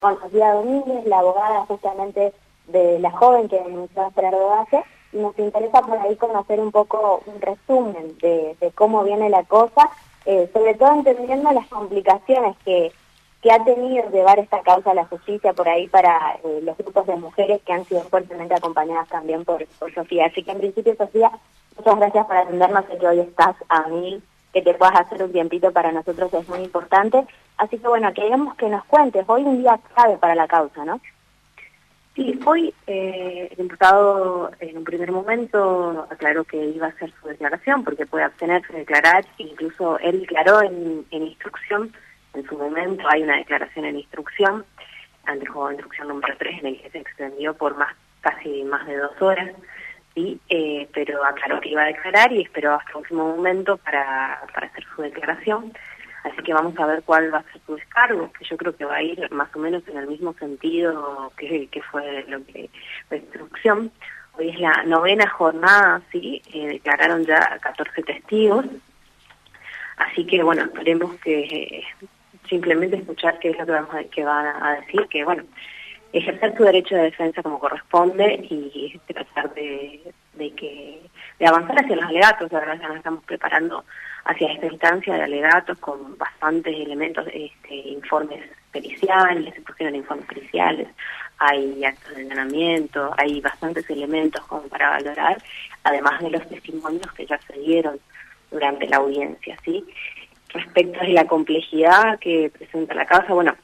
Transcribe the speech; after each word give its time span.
con 0.00 0.20
Sofía 0.20 0.52
Domínguez, 0.52 1.04
la 1.06 1.18
abogada 1.18 1.66
justamente 1.66 2.32
de 2.68 2.98
la 3.00 3.10
joven 3.10 3.48
que 3.48 3.60
denunció 3.60 4.02
a 4.02 4.12
Gerardo 4.12 4.48
Valle, 4.48 4.84
y 5.12 5.16
nos 5.16 5.38
interesa 5.38 5.80
por 5.82 5.98
ahí 5.98 6.14
conocer 6.16 6.60
un 6.60 6.70
poco 6.70 7.22
un 7.26 7.40
resumen 7.40 8.16
de, 8.18 8.56
cómo 8.74 9.02
viene 9.02 9.28
la 9.30 9.42
cosa, 9.44 9.90
eh, 10.24 10.48
sobre 10.52 10.74
todo 10.74 10.92
entendiendo 10.92 11.50
las 11.50 11.66
complicaciones 11.68 12.56
que, 12.64 12.92
que 13.42 13.50
ha 13.50 13.64
tenido 13.64 14.08
llevar 14.10 14.38
esta 14.38 14.60
causa 14.60 14.90
a 14.90 14.94
la 14.94 15.06
justicia 15.06 15.52
por 15.52 15.68
ahí 15.68 15.88
para 15.88 16.38
eh, 16.44 16.60
los 16.62 16.76
grupos 16.76 17.06
de 17.06 17.16
mujeres 17.16 17.60
que 17.62 17.72
han 17.72 17.84
sido 17.86 18.02
fuertemente 18.02 18.54
acompañadas 18.54 19.08
también 19.08 19.44
por, 19.44 19.66
por 19.78 19.92
Sofía. 19.94 20.26
Así 20.26 20.44
que 20.44 20.52
en 20.52 20.58
principio, 20.58 20.94
Sofía, 20.94 21.32
muchas 21.76 21.96
gracias 21.96 22.26
por 22.26 22.36
atendernos, 22.36 22.84
sé 22.84 22.98
que 22.98 23.08
hoy 23.08 23.20
estás 23.20 23.56
a 23.68 23.88
mil 23.88 24.22
que 24.52 24.62
te 24.62 24.74
puedas 24.74 24.96
hacer 24.96 25.22
un 25.22 25.32
tiempito 25.32 25.72
para 25.72 25.92
nosotros 25.92 26.32
es 26.32 26.48
muy 26.48 26.60
importante. 26.60 27.26
Así 27.56 27.78
que 27.78 27.88
bueno, 27.88 28.12
queremos 28.14 28.54
que 28.56 28.68
nos 28.68 28.84
cuentes, 28.84 29.24
hoy 29.26 29.42
un 29.42 29.58
día 29.58 29.78
clave 29.94 30.16
para 30.16 30.34
la 30.34 30.46
causa, 30.46 30.84
¿no? 30.84 31.00
Sí, 32.18 32.36
hoy 32.44 32.74
eh, 32.88 33.46
el 33.52 33.56
diputado 33.56 34.50
en 34.58 34.78
un 34.78 34.82
primer 34.82 35.12
momento 35.12 36.04
aclaró 36.10 36.42
que 36.42 36.56
iba 36.56 36.86
a 36.86 36.90
hacer 36.90 37.12
su 37.20 37.28
declaración 37.28 37.84
porque 37.84 38.06
puede 38.06 38.24
abstenerse 38.24 38.72
de 38.72 38.80
declarar, 38.80 39.24
incluso 39.36 40.00
él 40.00 40.22
declaró 40.22 40.60
en, 40.62 41.06
instrucción, 41.12 41.92
en 42.34 42.44
su 42.44 42.58
momento 42.58 43.04
hay 43.08 43.22
una 43.22 43.36
declaración 43.36 43.84
en 43.84 43.98
instrucción, 43.98 44.64
antes 45.26 45.48
de 45.48 45.70
instrucción 45.70 46.08
número 46.08 46.34
3 46.36 46.58
en 46.58 46.66
el 46.66 46.82
que 46.82 46.90
se 46.90 46.98
extendió 46.98 47.54
por 47.54 47.76
más 47.76 47.94
casi 48.20 48.64
más 48.64 48.84
de 48.88 48.96
dos 48.96 49.22
horas, 49.22 49.50
sí, 50.14 50.40
eh, 50.48 50.88
pero 50.92 51.24
aclaró 51.24 51.60
que 51.60 51.70
iba 51.70 51.82
a 51.82 51.86
declarar 51.86 52.32
y 52.32 52.42
esperó 52.42 52.74
hasta 52.74 52.90
el 52.90 52.96
último 52.98 53.36
momento 53.36 53.76
para, 53.78 54.42
para 54.52 54.66
hacer 54.66 54.84
su 54.94 55.02
declaración. 55.02 55.72
Así 56.24 56.42
que 56.42 56.52
vamos 56.52 56.78
a 56.78 56.86
ver 56.86 57.02
cuál 57.04 57.32
va 57.32 57.38
a 57.38 57.52
ser 57.52 57.60
su 57.64 57.76
descargo, 57.76 58.32
que 58.32 58.44
yo 58.44 58.56
creo 58.56 58.76
que 58.76 58.84
va 58.84 58.96
a 58.96 59.02
ir 59.02 59.30
más 59.30 59.54
o 59.54 59.58
menos 59.58 59.86
en 59.88 59.98
el 59.98 60.08
mismo 60.08 60.34
sentido 60.34 61.32
que, 61.36 61.68
que 61.68 61.82
fue 61.82 62.24
lo 62.28 62.44
que 62.44 62.68
la 63.10 63.16
instrucción. 63.16 63.92
Hoy 64.36 64.50
es 64.50 64.60
la 64.60 64.82
novena 64.84 65.28
jornada, 65.28 66.02
sí, 66.12 66.42
eh, 66.52 66.66
declararon 66.68 67.24
ya 67.24 67.58
14 67.60 68.02
testigos. 68.02 68.66
Así 69.96 70.24
que 70.26 70.42
bueno, 70.42 70.64
esperemos 70.64 71.16
que 71.20 71.40
eh, 71.40 71.84
simplemente 72.48 72.96
escuchar 72.96 73.38
qué 73.38 73.50
es 73.50 73.58
lo 73.58 73.66
que 73.66 73.72
vamos 73.72 73.94
a, 73.94 74.04
que 74.04 74.24
van 74.24 74.46
a 74.62 74.80
decir, 74.80 75.06
que 75.08 75.24
bueno, 75.24 75.44
ejercer 76.12 76.56
su 76.56 76.64
derecho 76.64 76.94
de 76.96 77.02
defensa 77.02 77.42
como 77.42 77.58
corresponde 77.58 78.46
y 78.48 78.98
tratar 79.06 79.52
de, 79.54 80.12
que 80.56 81.00
de 81.38 81.46
avanzar 81.46 81.78
hacia 81.78 81.96
los 81.96 82.04
alegatos. 82.04 82.52
La 82.52 82.60
verdad 82.60 82.80
ya 82.80 82.88
nos 82.88 82.96
estamos 82.98 83.24
preparando 83.24 83.84
hacia 84.24 84.52
esta 84.52 84.66
instancia 84.66 85.14
de 85.14 85.22
alegatos 85.22 85.78
con 85.78 86.16
bastantes 86.18 86.74
elementos, 86.74 87.26
este, 87.32 87.74
informes 87.74 88.44
periciales, 88.70 89.54
se 89.54 89.60
pusieron 89.62 89.96
informes 89.96 90.26
periciales, 90.26 90.88
hay 91.38 91.84
actos 91.84 92.14
de 92.14 92.22
entrenamiento, 92.22 93.14
hay 93.16 93.40
bastantes 93.40 93.88
elementos 93.88 94.44
como 94.46 94.62
para 94.68 94.90
valorar, 94.90 95.42
además 95.84 96.20
de 96.20 96.30
los 96.30 96.46
testimonios 96.48 97.10
que 97.12 97.26
ya 97.26 97.38
se 97.46 97.54
dieron 97.54 97.98
durante 98.50 98.86
la 98.88 98.98
audiencia, 98.98 99.56
¿sí? 99.64 99.84
Respecto 100.50 101.00
de 101.00 101.08
la 101.08 101.26
complejidad 101.26 102.18
que 102.18 102.50
presenta 102.50 102.94
la 102.94 103.06
causa, 103.06 103.32
bueno, 103.32 103.54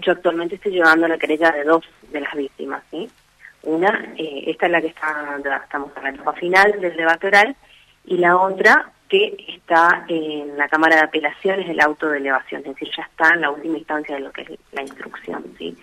yo 0.00 0.12
actualmente 0.12 0.54
estoy 0.56 0.72
llevando 0.72 1.08
la 1.08 1.18
querella 1.18 1.50
de 1.50 1.64
dos 1.64 1.84
de 2.10 2.20
las 2.20 2.34
víctimas, 2.34 2.82
¿sí? 2.90 3.10
Una, 3.64 4.12
eh, 4.16 4.44
esta 4.46 4.66
es 4.66 4.72
la 4.72 4.80
que 4.80 4.88
está, 4.88 5.38
estamos 5.62 5.90
en 5.96 6.02
la 6.02 6.10
etapa 6.10 6.32
final 6.32 6.80
del 6.80 6.96
debate 6.96 7.26
oral, 7.28 7.56
y 8.04 8.16
la 8.16 8.36
otra 8.36 8.90
que 9.08 9.36
está 9.48 10.04
en 10.08 10.56
la 10.56 10.68
Cámara 10.68 10.96
de 10.96 11.02
Apelaciones 11.02 11.68
del 11.68 11.80
auto 11.80 12.08
de 12.08 12.18
elevación, 12.18 12.62
es 12.62 12.68
decir, 12.68 12.90
ya 12.96 13.02
está 13.04 13.34
en 13.34 13.42
la 13.42 13.50
última 13.50 13.78
instancia 13.78 14.16
de 14.16 14.22
lo 14.22 14.32
que 14.32 14.42
es 14.42 14.50
la 14.72 14.82
instrucción, 14.82 15.44
¿sí? 15.58 15.76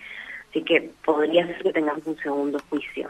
Así 0.50 0.62
que 0.64 0.90
podría 1.04 1.46
ser 1.46 1.62
que 1.62 1.72
tengamos 1.72 2.04
un 2.06 2.18
segundo 2.18 2.58
juicio. 2.68 3.08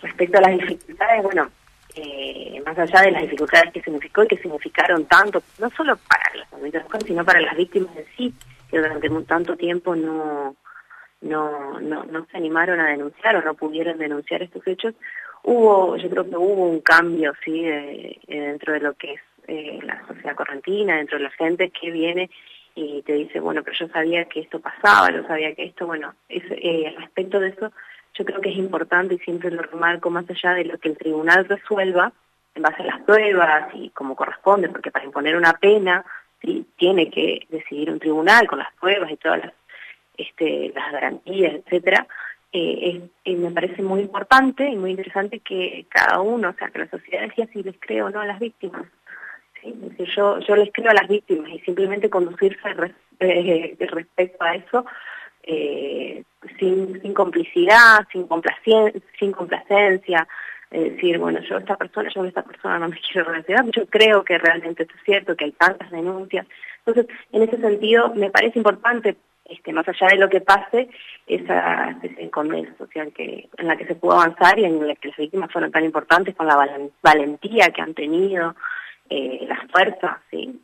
Respecto 0.00 0.38
a 0.38 0.40
las 0.40 0.58
dificultades, 0.58 1.22
bueno, 1.22 1.50
eh, 1.94 2.60
más 2.64 2.78
allá 2.78 3.02
de 3.02 3.10
las 3.12 3.22
dificultades 3.22 3.72
que 3.72 3.82
significó 3.82 4.24
y 4.24 4.28
que 4.28 4.38
significaron 4.38 5.04
tanto, 5.04 5.42
no 5.58 5.70
solo 5.70 5.96
para 6.08 6.34
las 6.36 6.50
mujeres, 6.52 6.82
sino 7.06 7.24
para 7.24 7.40
las 7.40 7.56
víctimas 7.56 7.94
en 7.96 8.06
sí, 8.16 8.34
que 8.74 8.80
durante 8.80 9.08
tanto 9.24 9.56
tiempo 9.56 9.94
no, 9.94 10.56
no, 11.20 11.80
no, 11.80 12.04
no 12.04 12.26
se 12.26 12.36
animaron 12.36 12.80
a 12.80 12.88
denunciar 12.88 13.36
o 13.36 13.42
no 13.42 13.54
pudieron 13.54 13.98
denunciar 13.98 14.42
estos 14.42 14.66
hechos, 14.66 14.94
hubo, 15.44 15.96
yo 15.96 16.10
creo 16.10 16.28
que 16.28 16.36
hubo 16.36 16.68
un 16.68 16.80
cambio, 16.80 17.32
sí, 17.44 17.62
dentro 18.26 18.72
de 18.72 18.80
lo 18.80 18.94
que 18.94 19.12
es 19.12 19.20
eh, 19.46 19.78
la 19.84 20.04
sociedad 20.08 20.34
correntina, 20.34 20.96
dentro 20.96 21.18
de 21.18 21.24
la 21.24 21.30
gente 21.30 21.70
que 21.70 21.92
viene 21.92 22.30
y 22.74 23.02
te 23.02 23.12
dice, 23.12 23.38
bueno, 23.38 23.62
pero 23.62 23.76
yo 23.78 23.86
sabía 23.88 24.24
que 24.24 24.40
esto 24.40 24.58
pasaba, 24.58 25.12
yo 25.12 25.24
sabía 25.28 25.54
que 25.54 25.66
esto, 25.66 25.86
bueno, 25.86 26.14
es, 26.28 26.42
eh, 26.50 26.92
respecto 26.98 27.38
de 27.38 27.50
eso, 27.50 27.70
yo 28.14 28.24
creo 28.24 28.40
que 28.40 28.50
es 28.50 28.56
importante 28.56 29.14
y 29.14 29.18
siempre 29.18 29.52
lo 29.52 29.62
remarco 29.62 30.10
más 30.10 30.28
allá 30.28 30.54
de 30.54 30.64
lo 30.64 30.78
que 30.78 30.88
el 30.88 30.98
tribunal 30.98 31.44
resuelva 31.44 32.12
en 32.56 32.62
base 32.62 32.82
a 32.82 32.86
las 32.86 33.02
pruebas 33.02 33.68
y 33.74 33.90
como 33.90 34.16
corresponde, 34.16 34.68
porque 34.68 34.90
para 34.90 35.04
imponer 35.04 35.36
una 35.36 35.52
pena 35.52 36.04
¿sí? 36.44 36.66
tiene 36.76 37.10
que 37.10 37.46
decidir 37.48 37.90
un 37.90 37.98
tribunal 37.98 38.46
con 38.46 38.58
las 38.58 38.72
pruebas 38.74 39.10
y 39.10 39.16
todas 39.16 39.38
las, 39.44 39.52
este, 40.16 40.72
las 40.74 40.92
garantías, 40.92 41.54
etcétera. 41.54 42.06
Eh, 42.52 43.00
me 43.24 43.50
parece 43.50 43.82
muy 43.82 44.00
importante 44.00 44.68
y 44.68 44.76
muy 44.76 44.92
interesante 44.92 45.40
que 45.40 45.86
cada 45.88 46.20
uno, 46.20 46.50
o 46.50 46.52
sea, 46.52 46.68
que 46.68 46.78
la 46.78 46.88
sociedad 46.88 47.22
decía 47.22 47.48
si 47.52 47.62
les 47.62 47.74
creo 47.80 48.06
o 48.06 48.10
no 48.10 48.20
a 48.20 48.26
las 48.26 48.38
víctimas. 48.38 48.86
¿sí? 49.60 49.74
yo, 50.16 50.38
yo 50.38 50.56
les 50.56 50.72
creo 50.72 50.90
a 50.90 50.94
las 50.94 51.08
víctimas 51.08 51.50
y 51.50 51.58
simplemente 51.60 52.08
conducirse 52.10 52.60
eh, 53.18 53.76
respecto 53.80 54.44
a 54.44 54.54
eso 54.54 54.84
eh, 55.46 56.22
sin, 56.58 57.00
sin 57.02 57.12
complicidad, 57.12 58.06
sin, 58.10 58.26
complacencia, 58.26 59.00
sin 59.18 59.32
complacencia, 59.32 60.26
decir, 60.80 61.18
bueno, 61.18 61.40
yo 61.40 61.58
esta 61.58 61.76
persona, 61.76 62.10
yo 62.14 62.24
esta 62.24 62.42
persona 62.42 62.78
no 62.78 62.88
me 62.88 63.00
quiero 63.12 63.30
relacionar, 63.30 63.66
yo 63.70 63.86
creo 63.86 64.24
que 64.24 64.38
realmente 64.38 64.82
esto 64.84 64.94
es 64.96 65.02
cierto, 65.04 65.36
que 65.36 65.46
hay 65.46 65.52
tantas 65.52 65.90
denuncias. 65.90 66.46
Entonces, 66.84 67.14
en 67.32 67.42
ese 67.42 67.58
sentido, 67.58 68.12
me 68.14 68.30
parece 68.30 68.58
importante, 68.58 69.16
este, 69.44 69.72
más 69.72 69.86
allá 69.88 70.08
de 70.08 70.18
lo 70.18 70.28
que 70.28 70.40
pase, 70.40 70.88
esa 71.26 71.96
de 72.02 72.74
social 72.76 73.12
que, 73.12 73.48
en 73.56 73.66
la 73.66 73.76
que 73.76 73.86
se 73.86 73.94
pudo 73.94 74.12
avanzar 74.12 74.58
y 74.58 74.64
en 74.64 74.86
la 74.86 74.94
que 74.94 75.08
las 75.08 75.16
víctimas 75.16 75.50
fueron 75.50 75.70
tan 75.70 75.84
importantes 75.84 76.34
con 76.34 76.46
la 76.46 76.56
valentía 77.02 77.70
que 77.70 77.82
han 77.82 77.94
tenido, 77.94 78.54
eh, 79.08 79.44
las 79.48 79.70
fuerzas, 79.70 80.18
¿sí? 80.30 80.60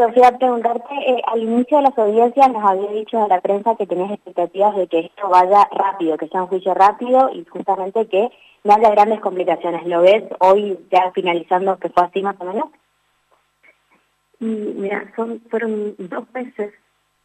Sofía, 0.00 0.32
preguntarte, 0.38 0.94
eh, 0.94 1.20
al 1.26 1.42
inicio 1.42 1.76
de 1.76 1.82
las 1.82 1.98
audiencias 1.98 2.50
nos 2.50 2.64
había 2.64 2.90
dicho 2.90 3.22
a 3.22 3.28
la 3.28 3.38
prensa 3.42 3.76
que 3.76 3.86
tenías 3.86 4.10
expectativas 4.10 4.74
de 4.74 4.86
que 4.86 5.00
esto 5.00 5.28
vaya 5.28 5.68
rápido, 5.72 6.16
que 6.16 6.26
sea 6.28 6.40
un 6.44 6.48
juicio 6.48 6.72
rápido 6.72 7.28
y 7.34 7.44
justamente 7.44 8.08
que 8.08 8.30
no 8.64 8.72
haya 8.72 8.88
grandes 8.92 9.20
complicaciones. 9.20 9.86
¿Lo 9.86 10.00
ves 10.00 10.24
hoy 10.38 10.78
ya 10.90 11.12
finalizando 11.12 11.78
que 11.78 11.90
fue 11.90 12.04
así 12.04 12.22
más 12.22 12.34
o 12.38 12.44
menos? 12.46 12.70
mira, 14.38 15.12
son, 15.16 15.42
fueron 15.50 15.94
dos 15.98 16.24
meses, 16.32 16.72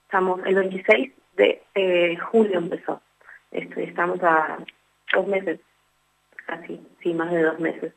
estamos, 0.03 0.41
el 0.45 0.55
26 0.55 1.13
de 1.37 1.63
eh, 1.75 2.17
julio 2.17 2.57
empezó, 2.57 3.01
esto, 3.51 3.79
estamos 3.79 4.21
a 4.21 4.57
dos 5.13 5.27
meses, 5.27 5.61
casi, 6.45 6.85
sí, 7.01 7.13
más 7.13 7.31
de 7.31 7.41
dos 7.41 7.57
meses. 7.57 7.93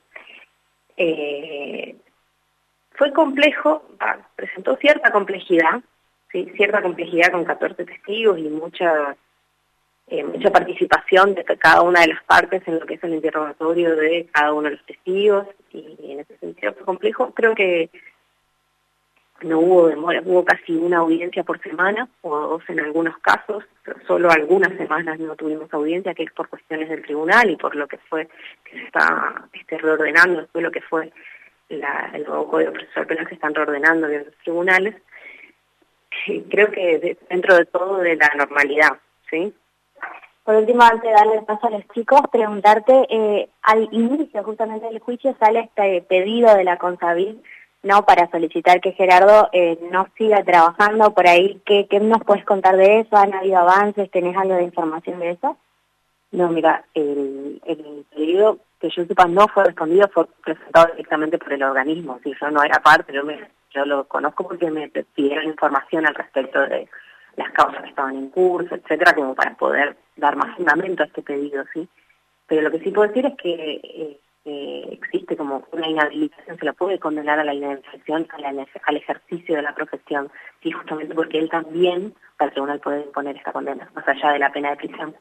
Eh, 0.96 1.96
fue 2.98 3.12
complejo, 3.12 3.84
presentó 4.34 4.76
cierta 4.76 5.12
complejidad, 5.12 5.80
cierta 6.30 6.82
complejidad 6.82 7.30
con 7.30 7.44
14 7.44 7.84
testigos 7.84 8.38
y 8.38 8.48
mucha, 8.48 9.16
eh, 10.08 10.24
mucha 10.24 10.50
participación 10.50 11.34
de 11.36 11.44
cada 11.44 11.82
una 11.82 12.00
de 12.00 12.08
las 12.08 12.24
partes 12.24 12.60
en 12.66 12.80
lo 12.80 12.86
que 12.86 12.94
es 12.94 13.04
el 13.04 13.14
interrogatorio 13.14 13.94
de 13.94 14.28
cada 14.32 14.52
uno 14.52 14.64
de 14.68 14.76
los 14.76 14.84
testigos 14.84 15.46
y 15.72 16.10
en 16.10 16.20
ese 16.20 16.36
sentido 16.38 16.72
fue 16.74 16.84
complejo. 16.84 17.32
Creo 17.34 17.54
que 17.54 17.88
no 19.42 19.60
hubo 19.60 19.86
demora, 19.86 20.20
hubo 20.24 20.44
casi 20.44 20.74
una 20.74 20.98
audiencia 20.98 21.44
por 21.44 21.62
semana 21.62 22.08
o 22.22 22.36
dos 22.36 22.62
en 22.66 22.80
algunos 22.80 23.16
casos, 23.18 23.62
solo 24.08 24.28
algunas 24.32 24.76
semanas 24.76 25.20
no 25.20 25.36
tuvimos 25.36 25.72
audiencia, 25.72 26.14
que 26.14 26.24
es 26.24 26.32
por 26.32 26.48
cuestiones 26.48 26.88
del 26.88 27.04
tribunal 27.04 27.48
y 27.48 27.56
por 27.56 27.76
lo 27.76 27.86
que 27.86 27.98
fue 27.98 28.28
que 28.64 28.72
se 28.72 28.84
está 28.86 29.48
reordenando 29.68 30.40
después 30.40 30.64
lo 30.64 30.72
que 30.72 30.80
fue 30.80 31.12
la, 31.68 32.10
el 32.14 32.24
nuevo 32.24 32.48
Código 32.48 32.72
Procesal 32.72 33.06
Penal 33.06 33.28
se 33.28 33.34
están 33.34 33.54
reordenando 33.54 34.08
en 34.08 34.24
los 34.24 34.34
tribunales, 34.42 34.94
creo 36.50 36.70
que 36.70 37.18
dentro 37.28 37.56
de 37.56 37.66
todo 37.66 37.98
de 37.98 38.16
la 38.16 38.30
normalidad, 38.36 38.98
¿sí? 39.30 39.52
Por 40.44 40.56
último, 40.56 40.82
antes 40.82 41.02
de 41.02 41.10
darle 41.10 41.42
paso 41.42 41.66
a 41.66 41.70
los 41.70 41.86
chicos, 41.88 42.22
preguntarte, 42.32 43.06
eh, 43.10 43.50
al 43.62 43.86
inicio 43.92 44.42
justamente 44.42 44.86
del 44.86 44.98
juicio 44.98 45.36
sale 45.38 45.60
este 45.60 46.00
pedido 46.00 46.54
de 46.54 46.64
la 46.64 46.78
Consavil, 46.78 47.42
¿no? 47.82 48.06
Para 48.06 48.30
solicitar 48.30 48.80
que 48.80 48.92
Gerardo 48.92 49.50
eh, 49.52 49.78
no 49.92 50.08
siga 50.16 50.42
trabajando 50.44 51.12
por 51.12 51.28
ahí. 51.28 51.60
¿Qué, 51.66 51.86
¿Qué 51.86 52.00
nos 52.00 52.24
puedes 52.24 52.46
contar 52.46 52.78
de 52.78 53.00
eso? 53.00 53.16
¿Han 53.16 53.34
habido 53.34 53.58
avances? 53.58 54.10
¿Tenés 54.10 54.36
algo 54.38 54.54
de 54.54 54.62
información 54.62 55.20
de 55.20 55.32
eso? 55.32 55.58
No, 56.32 56.48
mira, 56.48 56.84
el, 56.94 57.60
el 57.66 58.06
pedido 58.14 58.58
que 58.80 58.90
yo 58.90 59.04
sepa 59.04 59.26
no 59.26 59.48
fue 59.48 59.64
respondido, 59.64 60.08
fue 60.08 60.26
presentado 60.44 60.92
directamente 60.92 61.38
por 61.38 61.52
el 61.52 61.62
organismo. 61.62 62.20
Si 62.22 62.32
yo 62.40 62.50
no 62.50 62.62
era 62.62 62.80
parte, 62.80 63.12
yo, 63.12 63.24
me, 63.24 63.50
yo 63.70 63.84
lo 63.84 64.04
conozco 64.04 64.46
porque 64.46 64.70
me 64.70 64.88
pidieron 64.88 65.46
información 65.46 66.06
al 66.06 66.14
respecto 66.14 66.60
de, 66.60 66.88
las 67.38 67.52
causas 67.52 67.82
que 67.82 67.88
estaban 67.88 68.16
en 68.16 68.28
curso, 68.30 68.74
etcétera, 68.74 69.14
como 69.14 69.34
para 69.34 69.54
poder 69.54 69.96
dar 70.16 70.36
más 70.36 70.56
fundamento 70.56 71.02
a 71.02 71.06
este 71.06 71.22
pedido, 71.22 71.64
¿sí? 71.72 71.88
Pero 72.46 72.62
lo 72.62 72.70
que 72.70 72.80
sí 72.80 72.90
puedo 72.90 73.08
decir 73.08 73.26
es 73.26 73.36
que 73.36 74.18
eh, 74.44 74.88
existe 74.90 75.36
como 75.36 75.64
una 75.70 75.88
inhabilitación, 75.88 76.58
se 76.58 76.64
lo 76.64 76.74
puede 76.74 76.98
condenar 76.98 77.38
a 77.38 77.44
la 77.44 77.54
inhabilitación 77.54 78.26
al, 78.32 78.96
ejercicio 78.96 79.56
de 79.56 79.62
la 79.62 79.74
profesión, 79.74 80.30
sí, 80.62 80.72
justamente 80.72 81.14
porque 81.14 81.38
él 81.38 81.48
también, 81.48 82.14
para 82.36 82.48
el 82.48 82.52
tribunal 82.54 82.80
puede 82.80 83.02
imponer 83.02 83.36
esta 83.36 83.52
condena, 83.52 83.88
más 83.94 84.08
allá 84.08 84.32
de 84.32 84.38
la 84.40 84.50
pena 84.50 84.70
de 84.70 84.76
prisión, 84.76 85.14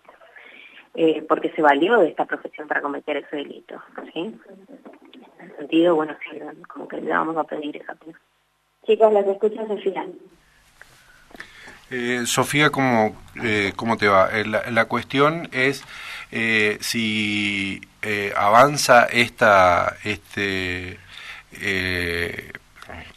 eh, 0.97 1.23
porque 1.29 1.51
se 1.51 1.61
valió 1.61 1.99
de 1.99 2.09
esta 2.09 2.25
profesión 2.25 2.67
para 2.67 2.81
cometer 2.81 3.17
ese 3.17 3.37
delito, 3.37 3.79
¿sí? 4.13 4.19
En 4.19 5.45
ese 5.45 5.55
sentido, 5.57 5.95
bueno, 5.95 6.17
sí, 6.23 6.39
como 6.67 6.87
que 6.87 6.99
le 6.99 7.11
vamos 7.11 7.37
a 7.37 7.43
pedir 7.43 7.77
esa 7.77 7.93
pena. 7.93 8.19
Chicos, 8.85 9.13
las 9.13 9.27
escuchas 9.27 9.67
Sofía. 9.67 10.07
Eh, 11.91 12.23
Sofía, 12.25 12.71
¿cómo, 12.71 13.15
eh, 13.43 13.73
¿cómo 13.75 13.95
te 13.95 14.07
va? 14.07 14.29
Eh, 14.31 14.45
la, 14.45 14.71
la 14.71 14.85
cuestión 14.85 15.47
es 15.51 15.83
eh, 16.31 16.77
si 16.81 17.79
eh, 18.01 18.33
avanza 18.35 19.05
esta, 19.05 19.95
este, 20.03 20.97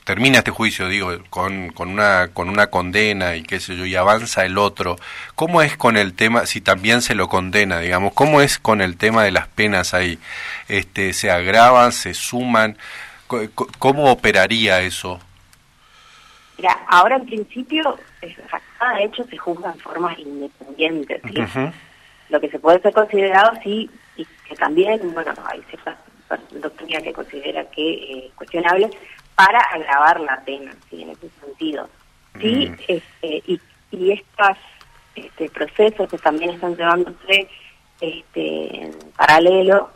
termina 0.05 0.39
este 0.39 0.51
juicio, 0.51 0.89
digo, 0.89 1.11
con, 1.31 1.71
con, 1.71 1.89
una, 1.89 2.29
con 2.33 2.49
una 2.49 2.69
condena 2.69 3.37
y 3.37 3.43
qué 3.43 3.61
sé 3.61 3.77
yo, 3.77 3.85
y 3.85 3.97
avanza 3.97 4.45
el 4.45 4.59
otro, 4.59 4.97
¿cómo 5.35 5.63
es 5.63 5.77
con 5.77 5.97
el 5.97 6.15
tema, 6.15 6.47
si 6.47 6.61
también 6.61 7.03
se 7.03 7.15
lo 7.15 7.29
condena, 7.29 7.79
digamos, 7.79 8.13
cómo 8.15 8.41
es 8.41 8.59
con 8.59 8.81
el 8.81 8.97
tema 8.97 9.23
de 9.25 9.31
las 9.31 9.49
penas 9.49 9.95
ahí? 9.95 10.19
Este, 10.69 11.13
¿Se 11.13 11.31
agravan, 11.31 11.93
se 11.93 12.15
suman? 12.15 12.77
¿Cómo 13.79 14.11
operaría 14.11 14.81
eso? 14.81 15.21
Mira, 16.57 16.79
ahora 16.89 17.17
en 17.17 17.27
principio, 17.27 17.97
cada 18.79 19.01
hecho 19.01 19.25
se 19.25 19.37
juzga 19.37 19.73
en 19.73 19.79
forma 19.79 20.15
independiente. 20.19 21.21
Lo 22.29 22.41
que 22.41 22.51
se 22.51 22.59
puede 22.59 22.81
ser 22.81 22.93
considerado, 22.93 23.53
sí, 23.63 23.89
y 24.17 24.27
que 24.49 24.55
también, 24.57 25.15
bueno, 25.15 25.33
hay 25.47 25.63
cierta 25.69 25.97
doctrina 26.51 27.01
que 27.01 27.13
considera 27.13 27.65
que 27.71 27.95
es 27.95 28.25
eh, 28.25 28.31
cuestionable, 28.35 28.91
para 29.41 29.61
agravar 29.61 30.21
la 30.21 30.39
pena, 30.45 30.73
¿sí? 30.91 31.03
en 31.03 31.11
ese 31.11 31.31
sentido. 31.41 31.89
Sí, 32.39 32.69
mm. 32.69 32.75
este, 32.89 33.43
y, 33.47 33.61
y 33.91 34.13
estos 34.13 34.57
este, 35.15 35.49
procesos 35.49 36.11
que 36.11 36.19
también 36.19 36.51
están 36.51 36.77
llevándose 36.77 37.49
este, 38.03 38.85
en 38.85 38.95
paralelo 39.17 39.91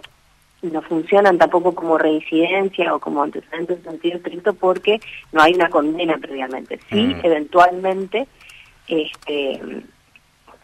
no 0.62 0.80
funcionan 0.80 1.36
tampoco 1.36 1.74
como 1.74 1.98
reincidencia 1.98 2.94
o 2.94 2.98
como 2.98 3.22
antecedentes 3.22 3.78
en 3.78 3.84
sentido 3.84 4.16
estricto 4.16 4.54
porque 4.54 4.98
no 5.30 5.42
hay 5.42 5.52
una 5.52 5.68
condena 5.68 6.16
previamente. 6.16 6.80
Sí, 6.88 7.08
mm. 7.08 7.20
eventualmente, 7.22 8.26
este, 8.88 9.60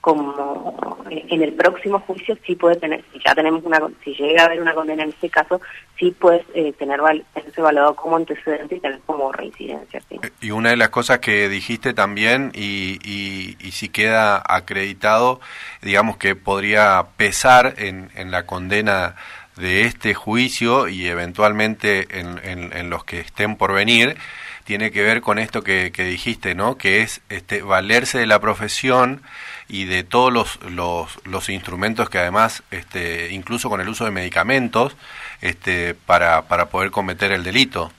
como 0.00 1.04
en 1.10 1.42
el 1.42 1.52
próximo 1.52 2.00
juicio 2.00 2.36
sí 2.46 2.54
puede 2.54 2.76
tener, 2.76 3.04
si 3.12 3.20
ya 3.24 3.34
tenemos 3.34 3.62
una, 3.64 3.80
si 4.04 4.14
llega 4.14 4.42
a 4.42 4.46
haber 4.46 4.62
una 4.62 4.74
condena 4.74 5.02
en 5.02 5.10
este 5.10 5.28
caso, 5.28 5.60
sí 5.98 6.10
puede 6.12 6.44
eh, 6.54 6.72
tener 6.72 7.00
tenerse 7.34 7.60
evaluado 7.60 7.94
como 7.94 8.16
antecedente 8.16 8.76
y 8.76 8.80
tener 8.80 9.00
como 9.06 9.30
reincidencia. 9.32 10.00
Eh, 10.10 10.30
y 10.40 10.50
una 10.52 10.70
de 10.70 10.76
las 10.76 10.90
cosas 10.90 11.18
que 11.18 11.48
dijiste 11.48 11.92
también, 11.92 12.52
y, 12.54 12.98
y, 13.04 13.56
y 13.60 13.72
si 13.72 13.88
queda 13.88 14.42
acreditado, 14.46 15.40
digamos 15.82 16.16
que 16.16 16.36
podría 16.36 17.04
pesar 17.16 17.74
en, 17.78 18.10
en 18.14 18.30
la 18.30 18.46
condena 18.46 19.16
de 19.60 19.82
este 19.82 20.14
juicio 20.14 20.88
y 20.88 21.06
eventualmente 21.06 22.08
en, 22.18 22.90
los 22.90 23.04
que 23.04 23.20
estén 23.20 23.56
por 23.56 23.72
venir, 23.72 24.16
tiene 24.64 24.90
que 24.90 25.02
ver 25.02 25.20
con 25.20 25.38
esto 25.38 25.62
que, 25.62 25.90
dijiste, 25.90 26.54
¿no? 26.54 26.76
Que 26.76 27.02
es 27.02 27.20
este, 27.28 27.62
valerse 27.62 28.18
de 28.18 28.26
la 28.26 28.40
profesión 28.40 29.22
y 29.70 29.84
de 29.84 30.02
todos 30.02 30.32
los, 30.32 30.60
los, 30.64 31.24
los, 31.24 31.48
instrumentos 31.48 32.10
que 32.10 32.18
además, 32.18 32.64
este, 32.72 33.30
incluso 33.30 33.70
con 33.70 33.80
el 33.80 33.88
uso 33.88 34.04
de 34.04 34.10
medicamentos, 34.10 34.96
este, 35.40 35.94
para, 35.94 36.42
para 36.42 36.66
poder 36.66 36.90
cometer 36.90 37.30
el 37.30 37.44
delito. 37.44 37.92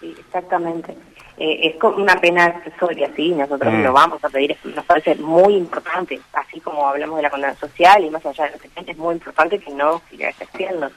Sí, 0.00 0.14
exactamente. 0.16 0.96
Eh, 1.36 1.74
es 1.74 1.82
una 1.82 2.14
pena 2.20 2.44
accesoria, 2.44 3.10
sí, 3.16 3.30
nosotros 3.30 3.74
mm. 3.74 3.82
lo 3.82 3.92
vamos 3.92 4.22
a 4.22 4.28
pedir, 4.28 4.56
nos 4.62 4.84
parece 4.84 5.16
muy 5.16 5.56
importante, 5.56 6.20
así 6.32 6.60
como 6.60 6.88
hablamos 6.88 7.16
de 7.16 7.22
la 7.22 7.30
condena 7.30 7.56
social 7.56 8.04
y 8.04 8.10
más 8.10 8.24
allá 8.24 8.44
de 8.44 8.52
lo 8.52 8.58
que 8.60 8.90
es 8.92 8.96
muy 8.96 9.14
importante 9.16 9.58
que 9.58 9.72
no 9.72 10.00
siga 10.08 10.28
ejerciendo. 10.28 10.92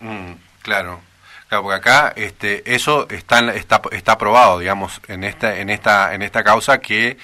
Mm, 0.00 0.32
claro. 0.62 1.00
Claro, 1.48 1.64
porque 1.64 1.78
acá 1.78 2.12
este, 2.14 2.74
eso 2.74 3.08
está, 3.08 3.40
está, 3.54 3.80
está 3.90 4.12
aprobado, 4.12 4.60
digamos, 4.60 5.00
en 5.08 5.24
esta, 5.24 5.58
en 5.58 5.68
esta, 5.68 6.14
en 6.14 6.22
esta 6.22 6.44
causa 6.44 6.78
que 6.78 7.16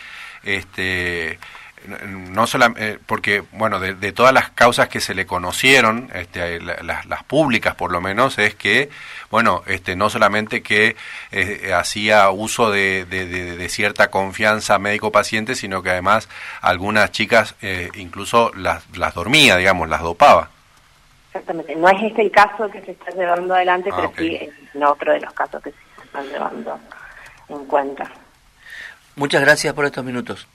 este, 0.42 1.38
no 1.86 2.46
solamente 2.46 2.88
eh, 2.88 2.98
porque 3.06 3.42
bueno 3.52 3.78
de, 3.78 4.12
todas 4.12 4.32
las 4.32 4.50
causas 4.50 4.88
que 4.88 5.00
se 5.00 5.14
le 5.14 5.26
conocieron 5.26 6.10
este, 6.14 6.60
las, 6.60 7.06
las, 7.06 7.24
públicas 7.24 7.74
por 7.74 7.92
lo 7.92 8.00
menos 8.00 8.38
es 8.38 8.54
que 8.54 8.90
bueno 9.30 9.62
este 9.66 9.94
no 9.96 10.10
solamente 10.10 10.62
que 10.62 10.96
eh, 11.32 11.72
hacía 11.74 12.30
uso 12.30 12.70
de, 12.70 13.04
de, 13.04 13.68
cierta 13.68 14.10
confianza 14.10 14.78
médico 14.78 15.12
paciente 15.12 15.54
sino 15.54 15.82
que 15.82 15.90
además 15.90 16.28
algunas 16.60 17.10
chicas 17.10 17.54
eh, 17.62 17.90
incluso 17.94 18.52
las, 18.54 18.84
las 18.96 19.14
dormía 19.14 19.56
digamos 19.56 19.88
las 19.88 20.02
dopaba. 20.02 20.50
Exactamente. 21.28 21.76
No 21.76 21.88
es 21.90 22.02
este 22.02 22.22
el 22.22 22.30
caso 22.30 22.68
que 22.70 22.80
se 22.82 22.92
está 22.92 23.10
llevando 23.10 23.54
adelante 23.54 23.90
ah, 23.92 23.96
pero 23.96 24.12
sí 24.16 24.36
es 24.36 24.82
otro 24.82 25.12
de 25.12 25.20
los 25.20 25.32
casos 25.34 25.62
que 25.62 25.70
se 25.70 26.04
están 26.04 26.26
llevando 26.28 26.78
en 27.48 27.64
cuenta. 27.66 28.10
Muchas 29.16 29.42
gracias 29.42 29.74
por 29.74 29.84
estos 29.84 30.04
minutos 30.04 30.46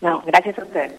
no, 0.00 0.22
gracias 0.26 0.58
a 0.58 0.62
usted. 0.64 0.98